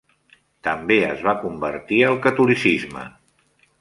També 0.67 0.95
es 1.09 1.21
va 1.29 1.35
convertir 1.43 1.99
al 2.07 2.17
catolicisme. 2.25 3.05